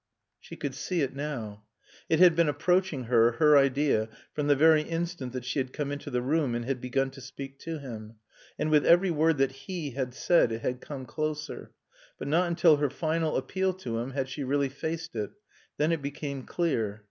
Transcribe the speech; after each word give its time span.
She 0.39 0.55
could 0.55 0.73
see 0.73 1.01
it 1.03 1.15
now. 1.15 1.63
It 2.09 2.17
had 2.17 2.35
been 2.35 2.49
approaching 2.49 3.03
her, 3.03 3.33
her 3.33 3.55
idea, 3.55 4.09
from 4.33 4.47
the 4.47 4.55
very 4.55 4.81
instant 4.81 5.31
that 5.33 5.45
she 5.45 5.59
had 5.59 5.73
come 5.73 5.91
into 5.91 6.09
the 6.09 6.23
room 6.23 6.55
and 6.55 6.65
had 6.65 6.81
begun 6.81 7.11
to 7.11 7.21
speak 7.21 7.59
to 7.59 7.77
him. 7.77 8.15
And 8.57 8.71
with 8.71 8.83
every 8.83 9.11
word 9.11 9.37
that 9.37 9.51
he 9.51 9.91
had 9.91 10.15
said 10.15 10.51
it 10.51 10.61
had 10.63 10.81
come 10.81 11.05
closer. 11.05 11.69
But 12.17 12.29
not 12.29 12.47
until 12.47 12.77
her 12.77 12.89
final 12.89 13.37
appeal 13.37 13.73
to 13.73 13.99
him 13.99 14.09
had 14.09 14.27
she 14.27 14.43
really 14.43 14.69
faced 14.69 15.15
it. 15.15 15.29
Then 15.77 15.91
it 15.91 16.01
became 16.01 16.45
clear. 16.45 16.99